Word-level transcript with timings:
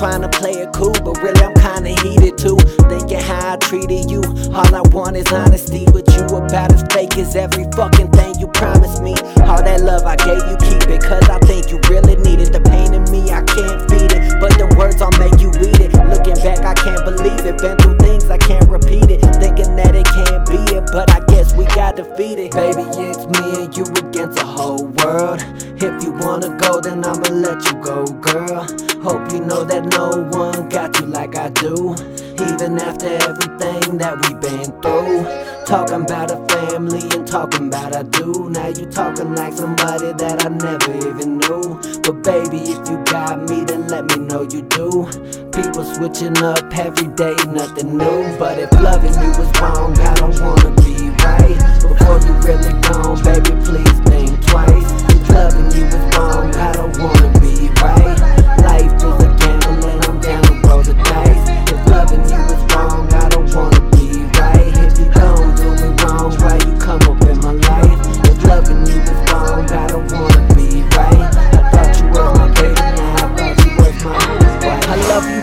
trying 0.00 0.22
to 0.22 0.30
play 0.30 0.52
it 0.52 0.72
cool, 0.72 0.96
but 1.04 1.20
really 1.20 1.44
I'm 1.44 1.52
kinda 1.52 1.92
heated 2.00 2.38
too. 2.38 2.56
Thinking 2.88 3.20
how 3.20 3.52
I 3.52 3.56
treated 3.58 4.10
you. 4.10 4.22
All 4.56 4.74
I 4.74 4.80
want 4.96 5.14
is 5.14 5.30
honesty 5.30 5.84
with 5.92 6.08
you. 6.16 6.24
About 6.24 6.72
as 6.72 6.82
fake 6.90 7.18
as 7.18 7.36
every 7.36 7.64
fucking 7.76 8.10
thing 8.12 8.32
you 8.40 8.46
promised 8.48 9.02
me. 9.02 9.12
All 9.44 9.60
that 9.60 9.82
love 9.82 10.06
I 10.06 10.16
gave 10.16 10.40
you, 10.48 10.56
keep 10.56 10.88
it. 10.88 11.02
Cause 11.02 11.28
I 11.28 11.38
think 11.40 11.68
you 11.68 11.78
really 11.92 12.16
need 12.16 12.40
it. 12.40 12.50
The 12.50 12.62
pain 12.64 12.94
in 12.94 13.04
me, 13.12 13.28
I 13.28 13.44
can't 13.44 13.84
feed 13.92 14.16
it. 14.16 14.40
But 14.40 14.56
the 14.56 14.72
words 14.78 15.02
I'll 15.04 15.12
make 15.20 15.36
you 15.36 15.52
eat 15.60 15.80
it. 15.84 15.92
Looking 16.08 16.40
back, 16.40 16.64
I 16.64 16.72
can't 16.72 17.04
believe 17.04 17.44
it. 17.44 17.60
Been 17.60 17.76
through 17.76 17.98
things 17.98 18.24
I 18.30 18.38
can't 18.38 18.70
repeat 18.70 19.10
it. 19.12 19.20
Thinking 19.36 19.76
that 19.76 19.94
it 19.94 20.08
can't 20.08 20.48
be 20.48 20.80
it, 20.80 20.88
but 20.96 21.12
I 21.12 21.20
guess 21.28 21.52
we 21.52 21.66
got 21.76 21.96
defeated. 21.96 22.52
Baby, 22.52 22.88
it's 23.04 23.28
me 23.36 23.64
and 23.64 23.76
you 23.76 23.84
against 23.84 24.40
the 24.40 24.48
whole 24.48 24.86
world. 25.04 25.44
If 25.76 26.02
you 26.02 26.12
wanna 26.24 26.56
go, 26.56 26.80
then 26.80 27.04
I'ma 27.04 27.28
let 27.28 27.60
you 27.68 27.76
go, 27.84 28.06
girl. 28.24 28.89
Hope 29.02 29.32
you 29.32 29.40
know 29.40 29.64
that 29.64 29.86
no 29.96 30.10
one 30.38 30.68
got 30.68 31.00
you 31.00 31.06
like 31.06 31.34
I 31.34 31.48
do. 31.48 31.94
Even 32.36 32.78
after 32.78 33.08
everything 33.08 33.96
that 33.96 34.20
we've 34.20 34.40
been 34.40 34.68
through. 34.82 35.24
Talking 35.64 36.02
about 36.02 36.30
a 36.30 36.36
family 36.52 37.08
and 37.16 37.26
talking 37.26 37.68
about 37.68 37.96
I 37.96 38.02
do. 38.02 38.50
Now 38.50 38.68
you 38.68 38.84
talking 38.86 39.34
like 39.34 39.54
somebody 39.54 40.12
that 40.12 40.44
I 40.44 40.48
never 40.48 40.92
even 41.08 41.38
knew. 41.38 41.80
But 42.02 42.22
baby, 42.22 42.58
if 42.72 42.88
you 42.90 43.02
got 43.04 43.48
me, 43.48 43.64
then 43.64 43.88
let 43.88 44.04
me 44.04 44.16
know 44.26 44.42
you 44.42 44.62
do. 44.62 45.06
People 45.50 45.84
switching 45.84 46.36
up 46.42 46.60
every 46.76 47.08
day, 47.14 47.36
nothing 47.48 47.96
new. 47.96 48.36
But 48.36 48.58
if 48.58 48.70
loving 48.72 49.14
you 49.14 49.30
was 49.38 49.50
wrong, 49.60 49.69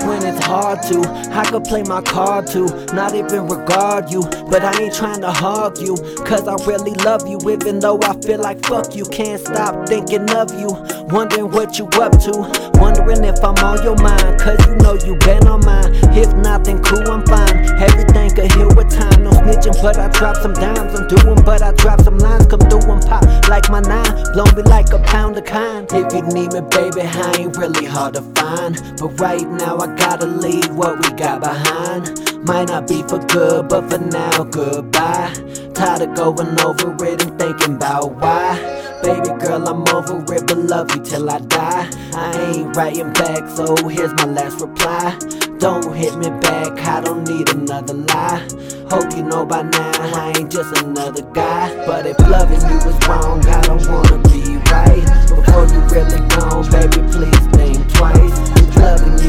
when 0.08 0.24
it's 0.24 0.44
hard 0.46 0.82
to. 0.84 1.02
I 1.32 1.44
could 1.46 1.66
play 1.66 1.84
my 1.84 2.02
card 2.02 2.48
too, 2.48 2.68
not 2.94 3.14
even 3.14 3.48
regard 3.48 4.10
you. 4.10 4.24
But 4.50 4.64
I 4.64 4.82
ain't 4.82 4.96
trying 4.96 5.22
to 5.22 5.32
hug 5.32 5.80
you, 5.80 5.96
cause 6.26 6.48
I 6.48 6.56
really 6.66 6.94
love 7.04 7.28
you. 7.28 7.38
Even 7.50 7.80
though 7.80 8.00
I 8.02 8.20
feel 8.22 8.40
like 8.40 8.66
fuck 8.66 8.96
you, 8.96 9.06
can't 9.06 9.40
stop 9.40 9.88
thinking 9.88 10.30
of 10.32 10.50
you. 10.60 10.70
Wondering 11.12 11.52
what 11.52 11.78
you 11.78 11.86
up 12.00 12.12
to, 12.26 12.34
wondering 12.80 13.24
if 13.24 13.44
I'm 13.44 13.58
on 13.64 13.84
your 13.84 13.98
mind, 13.98 14.40
cause 14.40 14.60
you 14.66 14.76
know 14.78 14.96
you 15.06 15.16
been 15.18 15.48
on 15.48 15.66
mine. 15.66 15.92
If 16.16 16.34
not, 16.36 16.64
then 16.64 16.82
cool, 16.84 17.10
I'm 17.12 17.26
fine. 17.26 17.56
Everything 17.80 18.32
could 18.36 18.52
heal 18.54 18.72
with 18.76 18.90
time, 18.90 19.24
no 19.24 19.32
snitching, 19.32 19.77
but 19.82 19.98
I 19.98 20.08
drop 20.10 20.36
some 20.38 20.54
dimes. 20.54 21.00
I'm 21.00 21.08
doing, 21.08 21.44
but 21.44 21.62
I 21.62 21.72
drop 21.74 22.02
some 22.02 22.18
lines, 22.18 22.46
come 22.48 22.60
through 22.60 22.92
and 22.92 23.02
pop 23.06 23.24
like 23.48 23.70
my 23.70 23.82
nine. 23.82 24.34
Blow 24.34 24.46
me 24.56 24.64
like 24.64 24.92
a 24.94 25.00
pound 25.00 25.38
of 25.38 25.46
kind. 25.46 25.88
If 25.92 26.14
you 26.14 26.22
need 26.24 26.54
me, 26.54 26.62
baby, 26.70 27.02
I 27.02 27.36
ain't 27.40 27.58
really 27.58 27.86
hard 27.86 28.16
to 28.16 28.22
find. 28.22 28.76
But 29.00 29.20
right 29.20 29.48
now, 29.48 29.78
I 29.78 29.88
gotta 29.96 30.26
leave 30.26 30.74
what 30.76 31.00
we 31.00 31.10
got 31.16 31.42
behind. 31.42 32.46
Might 32.46 32.70
not 32.70 32.88
be 32.88 33.04
for 33.04 33.20
good, 33.20 33.68
but 33.68 33.90
for 33.90 33.98
now, 33.98 34.44
goodbye. 34.44 35.34
Tired 35.74 36.02
of 36.02 36.16
going 36.16 36.60
over 36.62 37.06
it 37.06 37.24
and 37.24 37.40
thinking 37.40 37.76
about 37.76 38.16
why. 38.16 38.58
Baby 39.04 39.30
girl, 39.40 39.68
I'm 39.68 39.88
over 39.94 40.34
it, 40.34 40.48
but 40.48 40.58
love 40.58 40.96
you 40.96 41.04
till 41.04 41.30
I 41.30 41.40
die. 41.40 41.90
I 42.14 42.52
ain't 42.54 42.76
writing 42.76 43.14
back, 43.14 43.48
so 43.50 43.76
here's 43.88 44.14
my 44.14 44.26
last 44.26 44.62
reply. 44.62 45.18
Don't 45.60 45.96
hit 45.96 46.16
me 46.18 46.30
back, 46.40 46.78
I 46.86 47.02
don't 47.02 47.28
need 47.28 47.50
another 47.50 47.96
lie. 47.96 48.48
Hope 48.92 49.12
you 49.18 49.24
know 49.24 49.44
by 49.44 49.64
now, 49.64 49.92
I 50.16 50.34
ain't 50.38 50.52
just 50.52 50.84
another 50.84 51.24
guy. 51.34 51.76
But 51.88 52.06
if 52.06 52.20
loving 52.20 52.62
you 52.62 52.78
was 52.86 53.08
wrong, 53.08 53.44
I 53.48 53.62
don't 53.62 53.82
wanna 53.90 54.20
be 54.30 54.58
right. 54.70 55.04
Before 55.28 55.66
you 55.66 55.82
really 55.90 56.22
gone, 56.30 56.70
baby, 56.70 57.02
please 57.10 57.48
think 57.58 57.92
twice. 57.96 58.38
If 58.62 58.76
loving 58.78 59.18
you 59.18 59.27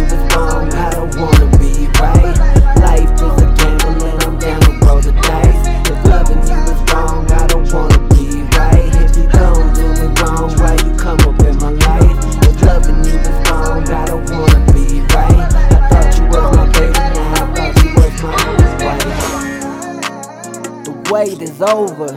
wait 21.11 21.43
is 21.43 21.63
over. 21.63 22.09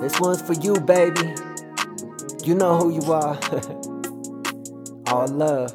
This 0.00 0.18
one's 0.20 0.42
for 0.42 0.54
you, 0.54 0.80
baby. 0.80 1.34
You 2.44 2.54
know 2.54 2.78
who 2.78 2.90
you 2.94 3.12
are. 3.12 3.38
All 5.08 5.28
love. 5.28 5.72